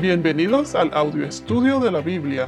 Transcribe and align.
Bienvenidos 0.00 0.76
al 0.76 0.94
audio 0.94 1.26
estudio 1.26 1.80
de 1.80 1.90
la 1.90 2.00
Biblia. 2.00 2.46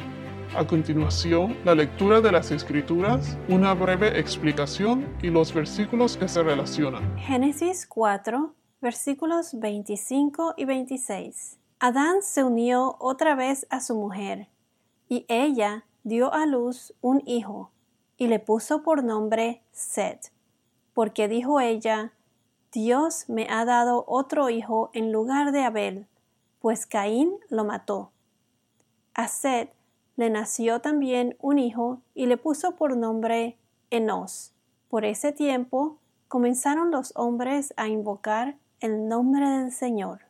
A 0.57 0.65
continuación, 0.65 1.57
la 1.65 1.75
lectura 1.75 2.21
de 2.21 2.31
las 2.31 2.53
Escrituras, 2.53 3.37
una 3.49 3.75
breve 3.75 4.21
explicación 4.21 5.17
y 5.21 5.31
los 5.31 5.53
versículos 5.53 6.17
que 6.17 6.29
se 6.29 6.45
relacionan. 6.45 7.19
Génesis 7.19 7.89
4, 7.89 8.55
versículos 8.81 9.59
25 9.59 10.55
y 10.59 10.65
26. 10.65 11.59
Adán 11.81 12.23
se 12.23 12.45
unió 12.45 12.95
otra 13.01 13.35
vez 13.35 13.67
a 13.69 13.81
su 13.81 13.97
mujer, 13.97 14.47
y 15.09 15.27
ella 15.27 15.87
dio 16.05 16.33
a 16.33 16.47
luz 16.47 16.95
un 17.01 17.21
hijo, 17.27 17.73
y 18.17 18.29
le 18.29 18.39
puso 18.39 18.85
por 18.85 19.03
nombre 19.03 19.65
Set, 19.73 20.31
porque 20.95 21.27
dijo 21.27 21.59
ella, 21.59 22.13
Dios 22.71 23.25
me 23.27 23.49
ha 23.51 23.65
dado 23.65 24.05
otro 24.07 24.51
hijo 24.51 24.91
en 24.93 25.11
lugar 25.11 25.51
de 25.51 25.65
Abel 25.65 26.07
pues 26.61 26.87
Caín 26.87 27.37
lo 27.49 27.65
mató. 27.65 28.13
A 29.15 29.29
Seth 29.29 29.73
le 30.17 30.31
nació 30.31 30.81
también 30.81 31.37
un 31.41 31.59
hijo 31.59 32.03
y 32.15 32.27
le 32.27 32.37
puso 32.37 32.77
por 32.77 32.97
nombre 32.97 33.59
Enos. 33.91 34.55
Por 34.89 35.05
ese 35.05 35.33
tiempo 35.33 35.99
comenzaron 36.29 36.91
los 36.91 37.13
hombres 37.17 37.75
a 37.77 37.89
invocar 37.89 38.59
el 38.81 39.09
nombre 39.09 39.49
del 39.49 39.73
Señor. 39.73 40.21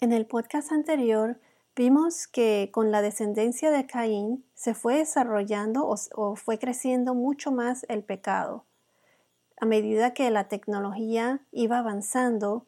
En 0.00 0.12
el 0.12 0.26
podcast 0.26 0.70
anterior 0.70 1.40
vimos 1.74 2.26
que 2.26 2.70
con 2.72 2.90
la 2.90 3.02
descendencia 3.02 3.70
de 3.70 3.86
Caín 3.86 4.44
se 4.54 4.74
fue 4.74 4.98
desarrollando 4.98 5.86
o, 5.86 5.96
o, 6.14 6.36
fue 6.36 6.58
creciendo 6.58 7.14
mucho 7.14 7.50
más 7.50 7.86
el 7.88 8.04
pecado. 8.04 8.66
A 9.60 9.66
medida 9.66 10.14
que 10.14 10.30
la 10.30 10.48
tecnología 10.48 11.40
iba 11.50 11.78
avanzando, 11.78 12.66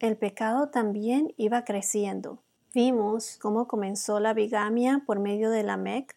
el 0.00 0.16
pecado 0.16 0.68
también 0.68 1.32
iba 1.36 1.64
creciendo. 1.64 2.38
Vimos 2.74 3.38
cómo 3.40 3.68
comenzó 3.68 4.20
la 4.20 4.34
bigamia 4.34 5.02
por 5.06 5.20
medio 5.20 5.50
de 5.50 5.62
la 5.62 5.76
Mec, 5.76 6.16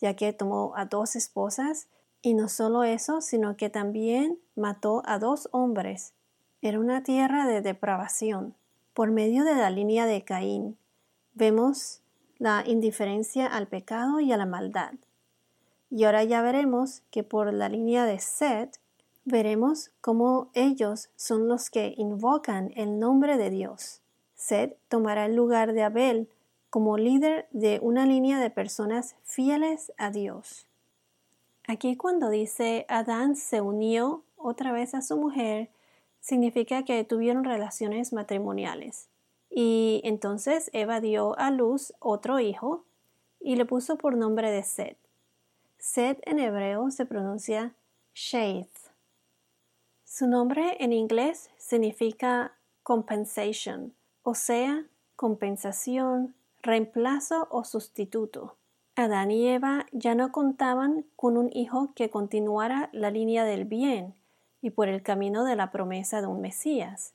ya 0.00 0.14
que 0.14 0.32
tomó 0.32 0.72
a 0.76 0.86
dos 0.86 1.16
esposas, 1.16 1.88
y 2.22 2.34
no 2.34 2.48
solo 2.48 2.82
eso, 2.82 3.20
sino 3.20 3.56
que 3.56 3.70
también 3.70 4.38
mató 4.56 5.02
a 5.04 5.18
dos 5.18 5.48
hombres. 5.52 6.14
Era 6.62 6.80
una 6.80 7.02
tierra 7.02 7.46
de 7.46 7.60
depravación. 7.60 8.54
Por 8.94 9.10
medio 9.10 9.44
de 9.44 9.54
la 9.54 9.70
línea 9.70 10.06
de 10.06 10.24
Caín, 10.24 10.76
vemos 11.34 12.00
la 12.38 12.64
indiferencia 12.66 13.46
al 13.46 13.68
pecado 13.68 14.20
y 14.20 14.32
a 14.32 14.36
la 14.36 14.46
maldad. 14.46 14.94
Y 15.90 16.04
ahora 16.04 16.24
ya 16.24 16.42
veremos 16.42 17.02
que 17.10 17.22
por 17.22 17.52
la 17.52 17.68
línea 17.68 18.04
de 18.04 18.18
Seth 18.18 18.78
veremos 19.28 19.90
cómo 20.00 20.50
ellos 20.54 21.10
son 21.16 21.48
los 21.48 21.70
que 21.70 21.94
invocan 21.96 22.72
el 22.74 22.98
nombre 22.98 23.36
de 23.36 23.50
Dios. 23.50 24.00
Seth 24.34 24.76
tomará 24.88 25.26
el 25.26 25.36
lugar 25.36 25.72
de 25.72 25.82
Abel 25.82 26.28
como 26.70 26.98
líder 26.98 27.48
de 27.50 27.78
una 27.82 28.06
línea 28.06 28.40
de 28.40 28.50
personas 28.50 29.16
fieles 29.24 29.92
a 29.96 30.10
Dios. 30.10 30.66
Aquí 31.66 31.96
cuando 31.96 32.30
dice 32.30 32.86
Adán 32.88 33.36
se 33.36 33.60
unió 33.60 34.22
otra 34.36 34.72
vez 34.72 34.94
a 34.94 35.02
su 35.02 35.16
mujer, 35.16 35.70
significa 36.20 36.84
que 36.84 37.04
tuvieron 37.04 37.44
relaciones 37.44 38.12
matrimoniales. 38.12 39.08
Y 39.50 40.00
entonces 40.04 40.70
Eva 40.72 41.00
dio 41.00 41.38
a 41.38 41.50
luz 41.50 41.92
otro 42.00 42.40
hijo 42.40 42.84
y 43.40 43.56
le 43.56 43.64
puso 43.64 43.96
por 43.96 44.16
nombre 44.16 44.50
de 44.50 44.62
Seth. 44.62 44.98
Seth 45.78 46.20
en 46.26 46.38
hebreo 46.38 46.90
se 46.90 47.06
pronuncia 47.06 47.74
Sheith. 48.14 48.77
Su 50.18 50.26
nombre 50.26 50.76
en 50.80 50.92
inglés 50.92 51.48
significa 51.58 52.52
compensation, 52.82 53.94
o 54.24 54.34
sea, 54.34 54.84
compensación, 55.14 56.34
reemplazo 56.60 57.46
o 57.52 57.62
sustituto. 57.62 58.56
Adán 58.96 59.30
y 59.30 59.46
Eva 59.46 59.86
ya 59.92 60.16
no 60.16 60.32
contaban 60.32 61.06
con 61.14 61.36
un 61.36 61.50
hijo 61.52 61.92
que 61.94 62.10
continuara 62.10 62.90
la 62.92 63.12
línea 63.12 63.44
del 63.44 63.64
bien 63.64 64.16
y 64.60 64.70
por 64.70 64.88
el 64.88 65.04
camino 65.04 65.44
de 65.44 65.54
la 65.54 65.70
promesa 65.70 66.20
de 66.20 66.26
un 66.26 66.40
Mesías. 66.40 67.14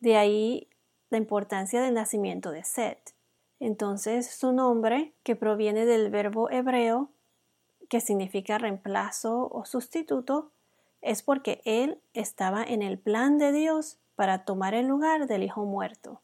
De 0.00 0.18
ahí 0.18 0.68
la 1.08 1.16
importancia 1.16 1.80
del 1.80 1.94
nacimiento 1.94 2.50
de 2.50 2.64
Set. 2.64 3.14
Entonces 3.60 4.30
su 4.30 4.52
nombre, 4.52 5.14
que 5.22 5.36
proviene 5.36 5.86
del 5.86 6.10
verbo 6.10 6.50
hebreo, 6.50 7.08
que 7.88 8.02
significa 8.02 8.58
reemplazo 8.58 9.48
o 9.50 9.64
sustituto, 9.64 10.52
es 11.06 11.22
porque 11.22 11.62
él 11.64 12.00
estaba 12.12 12.62
en 12.62 12.82
el 12.82 12.98
plan 12.98 13.38
de 13.38 13.52
Dios 13.52 13.98
para 14.16 14.44
tomar 14.44 14.74
el 14.74 14.86
lugar 14.86 15.26
del 15.26 15.42
hijo 15.42 15.64
muerto. 15.64 16.20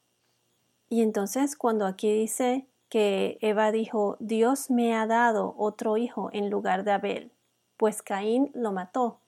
Y 0.89 1.03
entonces 1.03 1.57
cuando 1.57 1.87
aquí 1.87 2.13
dice 2.13 2.67
que 2.89 3.39
Eva 3.41 3.73
dijo, 3.73 4.17
Dios 4.21 4.71
me 4.71 4.95
ha 4.95 5.07
dado 5.07 5.55
otro 5.57 5.97
hijo 5.97 6.29
en 6.33 6.51
lugar 6.51 6.85
de 6.85 6.93
Abel, 6.93 7.33
pues 7.79 8.03
Caín 8.03 8.51
lo 8.53 8.73
mató. 8.73 9.19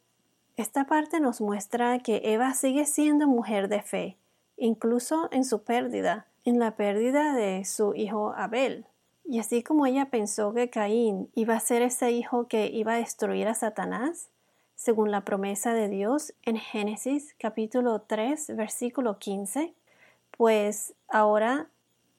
Esta 0.56 0.84
parte 0.84 1.20
nos 1.20 1.41
muestra 1.41 1.98
que 2.00 2.21
Eva 2.25 2.53
sigue 2.53 2.84
siendo 2.84 3.26
mujer 3.26 3.69
de 3.69 3.81
fe, 3.81 4.19
incluso 4.56 5.28
en 5.32 5.44
su 5.44 5.62
pérdida, 5.62 6.26
en 6.44 6.59
la 6.59 6.76
pérdida 6.76 7.32
de 7.32 7.65
su 7.65 7.94
hijo 7.94 8.34
Abel. 8.36 8.86
Y 9.25 9.38
así 9.38 9.62
como 9.62 9.86
ella 9.86 10.10
pensó 10.10 10.53
que 10.53 10.69
Caín 10.69 11.31
iba 11.34 11.54
a 11.54 11.60
ser 11.60 11.81
ese 11.81 12.10
hijo 12.12 12.47
que 12.47 12.66
iba 12.66 12.92
a 12.92 12.98
destruir 12.98 13.48
a 13.48 13.54
Satanás, 13.54 14.28
según 14.75 15.11
la 15.11 15.25
promesa 15.25 15.73
de 15.73 15.89
Dios 15.89 16.35
en 16.43 16.57
Génesis 16.57 17.35
capítulo 17.39 18.03
3 18.03 18.57
versículo 18.57 19.19
15, 19.19 19.75
pues 20.31 20.95
ahora 21.09 21.69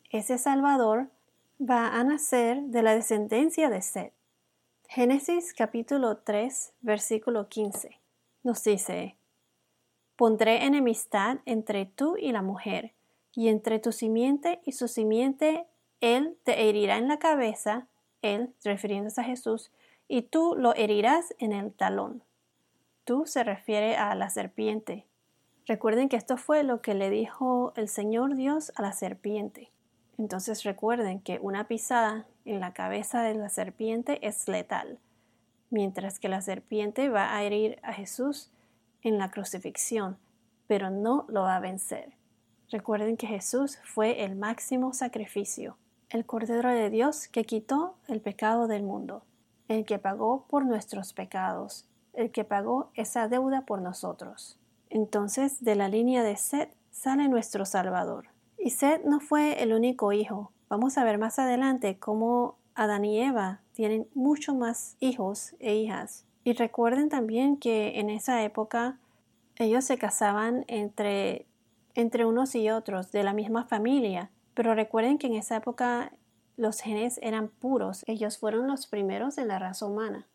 ese 0.09 0.37
Salvador 0.37 1.09
va 1.59 1.87
a 1.89 2.03
nacer 2.03 2.61
de 2.63 2.81
la 2.81 2.95
descendencia 2.95 3.69
de 3.69 3.81
Seth. 3.81 4.13
Génesis 4.87 5.53
capítulo 5.53 6.17
3 6.17 6.73
versículo 6.81 7.49
15 7.49 7.99
nos 8.45 8.63
dice, 8.63 9.17
Pondré 10.15 10.65
enemistad 10.65 11.39
entre 11.45 11.85
tú 11.85 12.15
y 12.15 12.31
la 12.31 12.41
mujer, 12.41 12.93
y 13.33 13.49
entre 13.49 13.79
tu 13.79 13.91
simiente 13.91 14.61
y 14.63 14.71
su 14.71 14.87
simiente, 14.87 15.65
él 15.99 16.37
te 16.43 16.69
herirá 16.69 16.97
en 16.97 17.07
la 17.07 17.17
cabeza, 17.17 17.87
él, 18.21 18.53
refiriéndose 18.63 19.19
a 19.19 19.25
Jesús, 19.25 19.71
y 20.07 20.21
tú 20.21 20.55
lo 20.55 20.75
herirás 20.75 21.33
en 21.39 21.51
el 21.51 21.73
talón. 21.73 22.23
Tú 23.05 23.27
se 23.27 23.43
refiere 23.43 23.97
a 23.97 24.15
la 24.15 24.31
serpiente. 24.31 25.05
Recuerden 25.67 26.09
que 26.09 26.15
esto 26.15 26.37
fue 26.37 26.63
lo 26.63 26.81
que 26.81 26.95
le 26.95 27.11
dijo 27.11 27.71
el 27.75 27.87
Señor 27.87 28.35
Dios 28.35 28.73
a 28.75 28.81
la 28.81 28.93
serpiente. 28.93 29.71
Entonces 30.17 30.63
recuerden 30.63 31.19
que 31.19 31.37
una 31.39 31.67
pisada 31.67 32.25
en 32.45 32.59
la 32.59 32.73
cabeza 32.73 33.21
de 33.21 33.35
la 33.35 33.49
serpiente 33.49 34.25
es 34.27 34.47
letal, 34.47 34.97
mientras 35.69 36.17
que 36.17 36.29
la 36.29 36.41
serpiente 36.41 37.09
va 37.09 37.35
a 37.35 37.43
herir 37.43 37.77
a 37.83 37.93
Jesús 37.93 38.51
en 39.03 39.19
la 39.19 39.29
crucifixión, 39.29 40.17
pero 40.65 40.89
no 40.89 41.27
lo 41.29 41.43
va 41.43 41.57
a 41.57 41.59
vencer. 41.59 42.13
Recuerden 42.71 43.17
que 43.17 43.27
Jesús 43.27 43.77
fue 43.83 44.23
el 44.23 44.35
máximo 44.35 44.93
sacrificio, 44.93 45.77
el 46.09 46.25
Cordero 46.25 46.71
de 46.71 46.89
Dios 46.89 47.27
que 47.27 47.43
quitó 47.43 47.97
el 48.07 48.19
pecado 48.19 48.67
del 48.67 48.81
mundo, 48.81 49.23
el 49.67 49.85
que 49.85 49.99
pagó 49.99 50.47
por 50.47 50.65
nuestros 50.65 51.13
pecados 51.13 51.87
el 52.15 52.31
que 52.31 52.43
pagó 52.43 52.89
esa 52.93 53.27
deuda 53.27 53.65
por 53.65 53.81
nosotros. 53.81 54.59
Entonces 54.89 55.63
de 55.63 55.75
la 55.75 55.89
línea 55.89 56.23
de 56.23 56.37
Seth 56.37 56.75
sale 56.91 57.27
nuestro 57.27 57.65
Salvador. 57.65 58.29
Y 58.57 58.71
Seth 58.71 59.03
no 59.03 59.19
fue 59.19 59.61
el 59.61 59.73
único 59.73 60.11
hijo. 60.13 60.51
Vamos 60.69 60.97
a 60.97 61.03
ver 61.03 61.17
más 61.17 61.37
adelante 61.39 61.99
cómo 61.99 62.57
Adán 62.73 63.05
y 63.05 63.21
Eva 63.21 63.61
tienen 63.73 64.07
muchos 64.13 64.55
más 64.55 64.97
hijos 64.99 65.55
e 65.59 65.75
hijas. 65.75 66.25
Y 66.43 66.53
recuerden 66.53 67.09
también 67.09 67.57
que 67.57 67.99
en 67.99 68.09
esa 68.09 68.43
época 68.43 68.99
ellos 69.57 69.85
se 69.85 69.97
casaban 69.97 70.65
entre, 70.67 71.47
entre 71.93 72.25
unos 72.25 72.55
y 72.55 72.69
otros 72.69 73.11
de 73.11 73.23
la 73.23 73.33
misma 73.33 73.65
familia. 73.65 74.29
Pero 74.53 74.75
recuerden 74.75 75.17
que 75.17 75.27
en 75.27 75.33
esa 75.33 75.57
época 75.57 76.13
los 76.57 76.79
genes 76.79 77.19
eran 77.21 77.49
puros. 77.49 78.03
Ellos 78.07 78.37
fueron 78.37 78.67
los 78.67 78.87
primeros 78.87 79.37
en 79.37 79.47
la 79.47 79.59
raza 79.59 79.85
humana. 79.85 80.27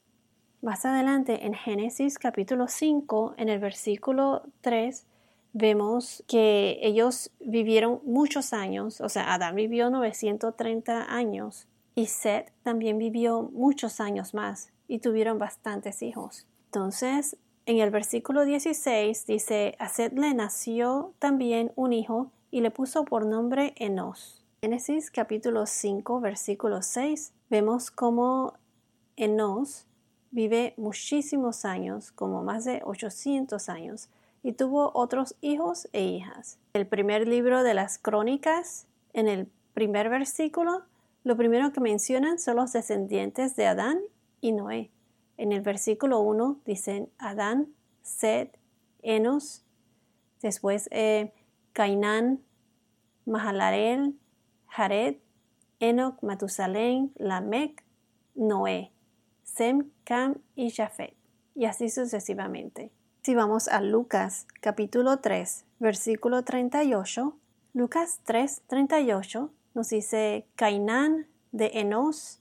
Más 0.63 0.85
adelante, 0.85 1.47
en 1.47 1.55
Génesis 1.55 2.19
capítulo 2.19 2.69
5, 2.69 3.37
en 3.39 3.49
el 3.49 3.59
versículo 3.61 4.43
3, 4.61 5.07
vemos 5.55 6.23
que 6.29 6.79
ellos 6.83 7.31
vivieron 7.41 8.03
muchos 8.05 8.53
años, 8.53 9.01
o 9.01 9.09
sea, 9.09 9.33
Adán 9.33 9.55
vivió 9.55 9.89
930 9.89 11.15
años 11.15 11.67
y 11.95 12.07
Seth 12.07 12.53
también 12.63 12.99
vivió 12.99 13.51
muchos 13.55 14.01
años 14.01 14.35
más 14.35 14.71
y 14.87 14.99
tuvieron 14.99 15.39
bastantes 15.39 16.03
hijos. 16.03 16.47
Entonces, 16.67 17.39
en 17.65 17.79
el 17.79 17.91
versículo 17.91 18.45
16 18.45 19.27
dice, 19.27 19.77
a 19.79 19.89
Seth 19.89 20.13
le 20.13 20.35
nació 20.35 21.15
también 21.19 21.73
un 21.75 21.95
hijo 21.95 22.33
y 22.51 22.61
le 22.61 22.71
puso 22.71 23.07
por 23.07 23.25
nombre 23.25 23.73
Enos. 23.77 24.45
Génesis 24.61 25.11
capítulo 25.11 25.65
5, 25.65 26.21
versículo 26.21 26.83
6, 26.83 27.33
vemos 27.49 27.91
cómo 27.91 28.59
Enos 29.17 29.87
vive 30.31 30.75
muchísimos 30.77 31.65
años, 31.65 32.13
como 32.13 32.43
más 32.43 32.65
de 32.65 32.83
800 32.85 33.69
años, 33.69 34.09
y 34.43 34.53
tuvo 34.53 34.91
otros 34.95 35.37
hijos 35.41 35.89
e 35.93 36.03
hijas. 36.03 36.59
El 36.73 36.87
primer 36.87 37.29
libro 37.29 37.63
de 37.63 37.75
las 37.75 37.99
crónicas, 37.99 38.87
en 39.13 39.29
el 39.29 39.49
primer 39.75 40.09
versículo, 40.09 40.83
lo 41.25 41.37
primero 41.37 41.73
que 41.73 41.81
mencionan 41.81 42.39
son 42.39 42.57
los 42.57 42.73
descendientes 42.73 43.57
de 43.57 43.67
Adán 43.67 44.01
y 44.41 44.53
Noé. 44.53 44.91
En 45.37 45.53
el 45.53 45.61
versículo 45.61 46.21
1 46.21 46.61
dicen 46.65 47.11
Adán, 47.19 47.69
Sed, 48.03 48.49
Enos, 49.03 49.65
después 50.41 50.89
eh, 50.93 51.33
Cainán, 51.73 52.41
Mahalarel, 53.27 54.19
Jared, 54.67 55.17
Enoch, 55.79 56.23
Matusalén, 56.23 57.13
Lamec, 57.17 57.85
Noé, 58.35 58.93
Sem, 59.55 59.91
Cam 60.05 60.37
y 60.55 60.71
Jafet, 60.71 61.15
y 61.55 61.65
así 61.65 61.91
sucesivamente. 61.91 62.93
Si 63.23 63.35
vamos 63.35 63.69
a 63.69 63.81
Lucas 63.81 64.47
capítulo 64.61 65.19
3, 65.19 65.65
versículo 65.79 66.45
38, 66.45 67.37
Lucas 67.75 68.21
3, 68.25 68.63
38 68.67 69.51
nos 69.75 69.89
dice 69.91 70.47
Cainán 70.55 71.27
de 71.53 71.73
Enos, 71.75 72.41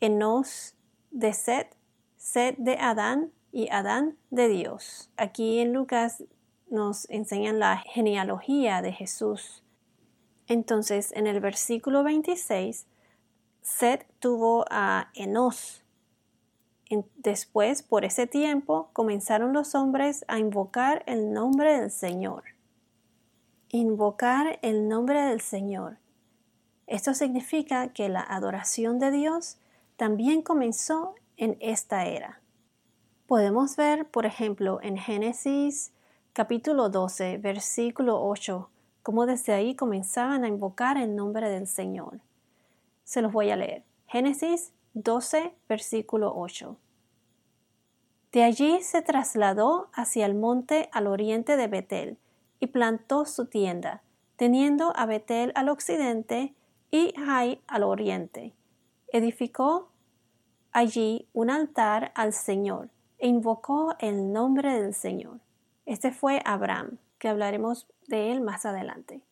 Enos 0.00 0.76
de 1.10 1.32
Set, 1.32 1.76
Set 2.16 2.56
de 2.56 2.76
Adán 2.78 3.32
y 3.50 3.68
Adán 3.70 4.16
de 4.30 4.48
Dios. 4.48 5.10
Aquí 5.16 5.58
en 5.58 5.72
Lucas 5.72 6.24
nos 6.70 7.10
enseñan 7.10 7.58
la 7.58 7.78
genealogía 7.78 8.80
de 8.80 8.92
Jesús. 8.92 9.62
Entonces, 10.46 11.12
en 11.12 11.26
el 11.26 11.40
versículo 11.40 12.04
26, 12.04 12.86
Set 13.60 14.06
tuvo 14.18 14.64
a 14.70 15.10
Enos. 15.14 15.81
Después, 17.16 17.82
por 17.82 18.04
ese 18.04 18.26
tiempo, 18.26 18.90
comenzaron 18.92 19.52
los 19.52 19.74
hombres 19.74 20.24
a 20.28 20.38
invocar 20.38 21.02
el 21.06 21.32
nombre 21.32 21.80
del 21.80 21.90
Señor. 21.90 22.44
Invocar 23.70 24.58
el 24.62 24.88
nombre 24.88 25.22
del 25.22 25.40
Señor. 25.40 25.96
Esto 26.86 27.14
significa 27.14 27.88
que 27.88 28.10
la 28.10 28.20
adoración 28.20 28.98
de 28.98 29.10
Dios 29.10 29.56
también 29.96 30.42
comenzó 30.42 31.14
en 31.38 31.56
esta 31.60 32.04
era. 32.04 32.40
Podemos 33.26 33.76
ver, 33.76 34.06
por 34.06 34.26
ejemplo, 34.26 34.78
en 34.82 34.98
Génesis 34.98 35.92
capítulo 36.34 36.90
12, 36.90 37.38
versículo 37.38 38.22
8, 38.22 38.68
cómo 39.02 39.24
desde 39.24 39.54
ahí 39.54 39.74
comenzaban 39.74 40.44
a 40.44 40.48
invocar 40.48 40.98
el 40.98 41.16
nombre 41.16 41.48
del 41.48 41.66
Señor. 41.66 42.20
Se 43.04 43.22
los 43.22 43.32
voy 43.32 43.50
a 43.50 43.56
leer. 43.56 43.84
Génesis 44.06 44.72
12, 44.94 45.54
versículo 45.68 46.32
8. 46.36 46.76
De 48.32 48.42
allí 48.42 48.82
se 48.82 49.02
trasladó 49.02 49.90
hacia 49.92 50.26
el 50.26 50.34
monte 50.34 50.88
al 50.92 51.06
oriente 51.06 51.56
de 51.56 51.66
Betel 51.66 52.18
y 52.60 52.68
plantó 52.68 53.24
su 53.26 53.46
tienda, 53.46 54.02
teniendo 54.36 54.92
a 54.96 55.06
Betel 55.06 55.52
al 55.54 55.68
occidente 55.68 56.54
y 56.90 57.12
Jai 57.16 57.60
al 57.66 57.82
oriente. 57.82 58.54
Edificó 59.08 59.90
allí 60.72 61.28
un 61.32 61.50
altar 61.50 62.12
al 62.14 62.32
Señor 62.32 62.90
e 63.18 63.28
invocó 63.28 63.94
el 63.98 64.32
nombre 64.32 64.80
del 64.80 64.94
Señor. 64.94 65.40
Este 65.86 66.10
fue 66.10 66.40
Abraham, 66.44 66.98
que 67.18 67.28
hablaremos 67.28 67.86
de 68.08 68.32
él 68.32 68.40
más 68.40 68.64
adelante. 68.66 69.22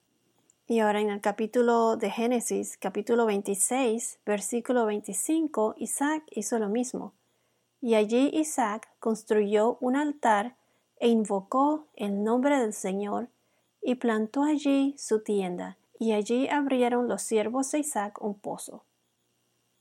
Y 0.71 0.79
ahora 0.79 1.01
en 1.01 1.11
el 1.11 1.21
capítulo 1.21 1.97
de 1.97 2.11
Génesis, 2.13 2.77
capítulo 2.77 3.27
26, 3.27 4.21
versículo 4.25 4.87
25, 4.87 5.75
Isaac 5.79 6.23
hizo 6.31 6.61
lo 6.61 6.69
mismo. 6.69 7.13
Y 7.81 7.97
allí 7.97 8.31
Isaac 8.33 8.89
construyó 9.01 9.79
un 9.81 9.97
altar 9.97 10.55
e 11.01 11.09
invocó 11.09 11.89
el 11.97 12.23
nombre 12.23 12.57
del 12.61 12.73
Señor 12.73 13.31
y 13.83 13.97
plantó 13.97 14.45
allí 14.45 14.95
su 14.97 15.25
tienda 15.25 15.77
y 15.99 16.13
allí 16.13 16.49
abrieron 16.49 17.09
los 17.09 17.23
siervos 17.23 17.73
de 17.73 17.81
Isaac 17.81 18.23
un 18.23 18.39
pozo. 18.39 18.85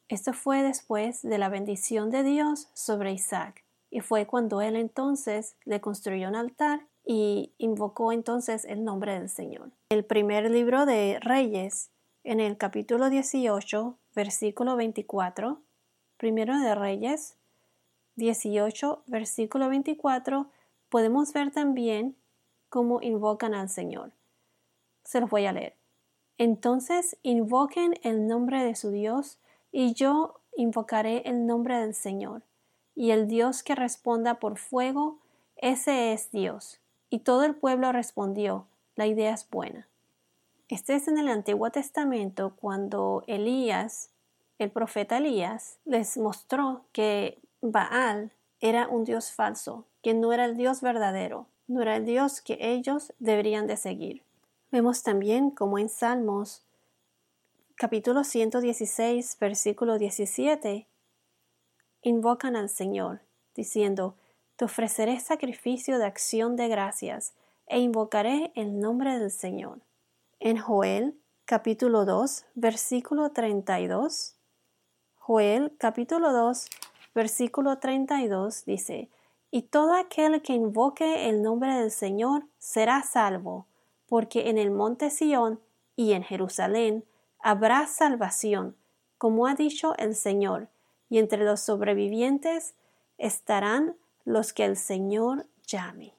Esto 0.08 0.34
fue 0.34 0.64
después 0.64 1.22
de 1.22 1.38
la 1.38 1.50
bendición 1.50 2.10
de 2.10 2.24
Dios 2.24 2.68
sobre 2.74 3.14
Isaac, 3.14 3.64
y 3.92 4.00
fue 4.00 4.26
cuando 4.26 4.60
él 4.60 4.76
entonces 4.76 5.56
le 5.66 5.82
construyó 5.82 6.28
un 6.30 6.36
altar 6.36 6.88
y 7.12 7.52
invocó 7.58 8.12
entonces 8.12 8.66
el 8.66 8.84
nombre 8.84 9.14
del 9.18 9.30
Señor. 9.30 9.72
El 9.90 10.06
primer 10.06 10.52
libro 10.52 10.86
de 10.86 11.20
Reyes, 11.20 11.90
en 12.24 12.40
el 12.40 12.56
capítulo 12.56 13.10
18, 13.10 13.98
versículo 14.14 14.76
24, 14.76 15.60
primero 16.18 16.60
de 16.60 16.76
Reyes 16.76 17.36
18, 18.16 19.02
versículo 19.08 19.70
24, 19.70 20.52
podemos 20.90 21.34
ver 21.34 21.50
también 21.50 22.16
cómo 22.70 23.02
invocan 23.02 23.56
al 23.56 23.70
Señor. 23.70 24.12
Se 25.04 25.20
los 25.20 25.32
voy 25.32 25.48
a 25.48 25.52
leer. 25.52 25.74
Entonces 26.38 27.18
invoquen 27.24 27.96
el 28.04 28.28
nombre 28.28 28.64
de 28.64 28.76
su 28.76 28.92
Dios, 28.92 29.40
y 29.72 29.94
yo 29.94 30.42
invocaré 30.56 31.24
el 31.26 31.48
nombre 31.48 31.80
del 31.80 31.96
Señor. 31.96 32.44
Y 32.94 33.10
el 33.10 33.28
Dios 33.28 33.64
que 33.64 33.74
responda 33.74 34.36
por 34.36 34.60
fuego, 34.60 35.18
ese 35.56 36.14
es 36.14 36.30
Dios. 36.30 36.80
Y 37.10 37.20
todo 37.20 37.44
el 37.44 37.56
pueblo 37.56 37.92
respondió, 37.92 38.68
la 38.96 39.08
idea 39.08 39.34
es 39.34 39.50
buena. 39.50 39.88
Este 40.68 40.96
es 40.96 41.08
en 41.08 41.18
el 41.18 41.28
Antiguo 41.28 41.72
Testamento 41.72 42.54
cuando 42.56 43.24
Elías, 43.26 44.12
el 44.60 44.70
profeta 44.70 45.18
Elías, 45.18 45.80
les 45.86 46.18
mostró 46.18 46.86
que 46.92 47.42
Baal 47.62 48.32
era 48.60 48.88
un 48.88 49.04
Dios 49.04 49.32
falso, 49.32 49.86
que 50.04 50.14
no 50.14 50.32
era 50.34 50.46
el 50.46 50.58
Dios 50.58 50.82
verdadero, 50.82 51.48
no 51.68 51.82
era 51.82 51.96
el 51.96 52.06
Dios 52.06 52.42
que 52.42 52.58
ellos 52.60 53.14
deberían 53.20 53.66
de 53.66 53.78
seguir. 53.78 54.24
Vemos 54.72 55.02
también 55.02 55.50
como 55.50 55.80
en 55.80 55.90
Salmos 55.90 56.64
capítulo 57.76 58.26
116, 58.26 59.38
versículo 59.40 59.98
17, 59.98 60.86
invocan 62.02 62.58
al 62.58 62.68
Señor, 62.68 63.22
diciendo, 63.56 64.16
Te 64.60 64.66
ofreceré 64.66 65.22
sacrificio 65.22 66.00
de 66.00 66.06
acción 66.06 66.58
de 66.58 66.68
gracias, 66.68 67.34
e 67.68 67.80
invocaré 67.80 68.52
el 68.56 68.78
nombre 68.82 69.18
del 69.18 69.32
Señor. 69.32 69.80
En 70.42 70.58
Joel 70.58 71.18
capítulo 71.46 72.04
2, 72.04 72.46
versículo 72.56 73.32
32, 73.32 74.36
Joel 75.16 75.74
capítulo 75.78 76.34
2, 76.34 76.68
versículo 77.16 77.78
32 77.78 78.66
dice, 78.66 79.10
Y 79.50 79.62
todo 79.62 79.94
aquel 79.94 80.42
que 80.42 80.52
invoque 80.52 81.30
el 81.30 81.42
nombre 81.42 81.76
del 81.76 81.90
Señor 81.90 82.44
será 82.58 83.02
salvo 83.04 83.66
porque 84.10 84.50
en 84.50 84.58
el 84.58 84.72
monte 84.72 85.10
Sión 85.10 85.62
y 85.96 86.12
en 86.12 86.24
Jerusalén 86.24 87.06
habrá 87.40 87.88
salvación, 87.88 88.76
como 89.18 89.48
ha 89.48 89.56
dicho 89.56 89.96
el 89.96 90.16
Señor, 90.16 90.68
y 91.08 91.20
entre 91.20 91.46
los 91.46 91.62
sobrevivientes 91.62 92.76
estarán 93.18 93.96
los 94.30 94.54
que 94.54 94.64
el 94.64 94.78
Señor 94.78 95.48
llame. 95.66 96.14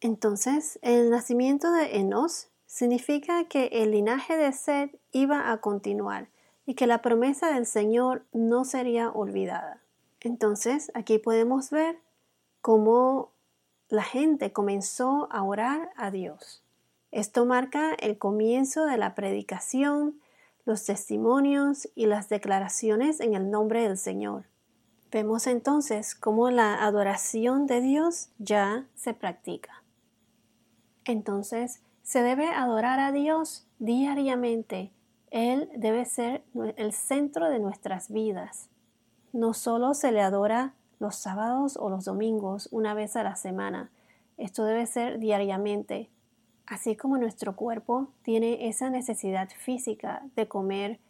Entonces, 0.00 0.80
el 0.82 1.08
nacimiento 1.08 1.70
de 1.70 1.98
Enos 1.98 2.48
significa 2.66 3.44
que 3.44 3.68
el 3.70 3.92
linaje 3.92 4.36
de 4.36 4.52
Sed 4.52 4.90
iba 5.12 5.52
a 5.52 5.60
continuar 5.60 6.28
y 6.66 6.74
que 6.74 6.88
la 6.88 7.02
promesa 7.02 7.54
del 7.54 7.64
Señor 7.64 8.24
no 8.32 8.64
sería 8.64 9.08
olvidada. 9.10 9.80
Entonces, 10.20 10.90
aquí 10.94 11.18
podemos 11.18 11.70
ver 11.70 12.00
cómo 12.60 13.30
la 13.88 14.02
gente 14.02 14.52
comenzó 14.52 15.28
a 15.30 15.44
orar 15.44 15.90
a 15.94 16.10
Dios. 16.10 16.64
Esto 17.12 17.46
marca 17.46 17.94
el 18.00 18.18
comienzo 18.18 18.84
de 18.84 18.96
la 18.96 19.14
predicación, 19.14 20.20
los 20.64 20.84
testimonios 20.84 21.88
y 21.94 22.06
las 22.06 22.28
declaraciones 22.28 23.20
en 23.20 23.34
el 23.34 23.48
nombre 23.48 23.82
del 23.82 23.96
Señor. 23.96 24.46
Vemos 25.16 25.46
entonces 25.46 26.14
cómo 26.14 26.50
la 26.50 26.84
adoración 26.84 27.66
de 27.66 27.80
Dios 27.80 28.28
ya 28.38 28.84
se 28.96 29.14
practica. 29.14 29.82
Entonces, 31.06 31.80
se 32.02 32.22
debe 32.22 32.48
adorar 32.48 33.00
a 33.00 33.12
Dios 33.12 33.66
diariamente. 33.78 34.92
Él 35.30 35.70
debe 35.74 36.04
ser 36.04 36.44
el 36.76 36.92
centro 36.92 37.48
de 37.48 37.60
nuestras 37.60 38.10
vidas. 38.10 38.68
No 39.32 39.54
solo 39.54 39.94
se 39.94 40.12
le 40.12 40.20
adora 40.20 40.74
los 40.98 41.16
sábados 41.16 41.78
o 41.78 41.88
los 41.88 42.04
domingos 42.04 42.68
una 42.70 42.92
vez 42.92 43.16
a 43.16 43.22
la 43.22 43.36
semana. 43.36 43.90
Esto 44.36 44.64
debe 44.64 44.84
ser 44.84 45.18
diariamente. 45.18 46.10
Así 46.66 46.94
como 46.94 47.16
nuestro 47.16 47.56
cuerpo 47.56 48.08
tiene 48.20 48.68
esa 48.68 48.90
necesidad 48.90 49.48
física 49.48 50.26
de 50.36 50.46
comer 50.46 51.00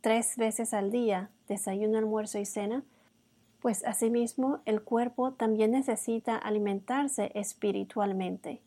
tres 0.00 0.38
veces 0.38 0.72
al 0.72 0.90
día, 0.90 1.28
desayuno, 1.48 1.98
almuerzo 1.98 2.38
y 2.38 2.46
cena, 2.46 2.82
pues 3.60 3.84
asimismo 3.84 4.60
el 4.64 4.82
cuerpo 4.82 5.32
también 5.32 5.72
necesita 5.72 6.36
alimentarse 6.36 7.30
espiritualmente, 7.34 8.60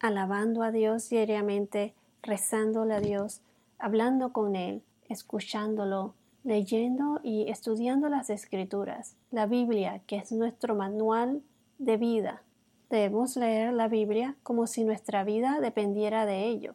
alabando 0.00 0.62
a 0.62 0.70
Dios 0.70 1.08
diariamente, 1.08 1.94
rezándole 2.22 2.94
a 2.94 3.00
Dios, 3.00 3.40
hablando 3.78 4.32
con 4.32 4.56
Él, 4.56 4.82
escuchándolo, 5.08 6.14
leyendo 6.44 7.20
y 7.22 7.48
estudiando 7.50 8.08
las 8.08 8.30
escrituras, 8.30 9.16
la 9.30 9.46
Biblia, 9.46 10.00
que 10.06 10.16
es 10.16 10.32
nuestro 10.32 10.74
manual 10.74 11.42
de 11.78 11.96
vida, 11.96 12.42
Debemos 12.90 13.36
leer 13.36 13.74
la 13.74 13.88
Biblia 13.88 14.34
como 14.42 14.66
si 14.66 14.82
nuestra 14.82 15.22
vida 15.22 15.60
dependiera 15.60 16.24
de 16.24 16.46
ello. 16.46 16.74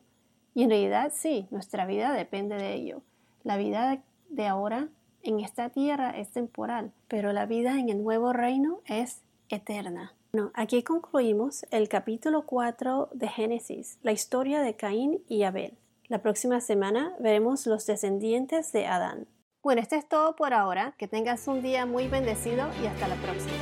Y 0.54 0.64
en 0.64 0.70
realidad 0.70 1.12
sí, 1.14 1.48
nuestra 1.50 1.88
vida 1.88 2.14
depende 2.14 2.56
de 2.56 2.74
ello. 2.74 3.02
La 3.44 3.58
vida 3.58 4.04
de 4.30 4.48
ahora 4.48 4.90
en 5.24 5.40
esta 5.40 5.70
tierra 5.70 6.12
es 6.12 6.30
temporal, 6.30 6.92
pero 7.08 7.34
la 7.34 7.46
vida 7.46 7.80
en 7.80 7.90
el 7.90 8.04
nuevo 8.04 8.34
reino 8.34 8.82
es 8.86 9.22
eterna. 9.50 10.14
Bueno, 10.34 10.52
aquí 10.54 10.84
concluimos 10.84 11.66
el 11.72 11.90
capítulo 11.90 12.46
4 12.46 13.10
de 13.14 13.28
Génesis, 13.28 13.98
la 14.04 14.12
historia 14.12 14.62
de 14.62 14.76
Caín 14.76 15.24
y 15.28 15.44
Abel. 15.44 15.78
La 16.08 16.22
próxima 16.22 16.60
semana 16.60 17.16
veremos 17.20 17.66
los 17.66 17.86
descendientes 17.86 18.72
de 18.72 18.88
Adán. 18.88 19.28
Bueno, 19.64 19.82
esto 19.82 19.96
es 19.96 20.08
todo 20.08 20.36
por 20.36 20.54
ahora. 20.54 20.94
Que 20.98 21.08
tengas 21.08 21.48
un 21.48 21.62
día 21.62 21.86
muy 21.86 22.08
bendecido 22.08 22.68
y 22.84 22.88
hasta 22.88 23.08
la 23.08 23.16
próxima. 23.16 23.54